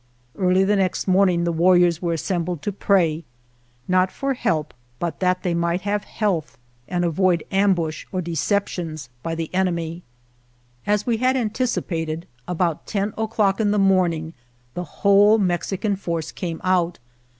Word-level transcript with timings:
Early 0.35 0.63
the 0.63 0.77
next 0.77 1.07
morning 1.07 1.43
the 1.43 1.51
warriors 1.51 2.01
were 2.01 2.13
assembled 2.13 2.63
to 2.63 2.71
pray— 2.71 3.23
not 3.87 4.11
for 4.11 4.33
help, 4.33 4.73
but 4.97 5.19
that 5.19 5.43
they 5.43 5.53
might 5.53 5.81
have 5.81 6.05
health 6.05 6.57
and 6.87 7.05
avoid 7.05 7.43
am 7.51 7.75
bush 7.75 8.07
or 8.11 8.19
deceptions 8.19 9.09
by 9.21 9.35
the 9.35 9.53
enemy. 9.53 10.01
As 10.87 11.05
we 11.05 11.17
had 11.17 11.37
anticipated, 11.37 12.25
about 12.47 12.87
ten 12.87 13.13
o'clock 13.15 13.59
in 13.59 13.69
the 13.69 13.77
morning 13.77 14.33
the 14.73 14.83
whole 15.05 15.37
Mexican 15.37 15.95
force 15.95 16.31
came 16.31 16.59
out. 16.63 16.97